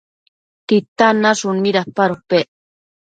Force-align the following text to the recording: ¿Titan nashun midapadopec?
¿Titan 0.69 1.15
nashun 1.23 1.57
midapadopec? 1.63 2.47